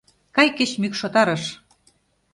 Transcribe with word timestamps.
Кай 0.35 0.47
кеч 0.57 0.71
мӱкшотарыш! 0.81 1.43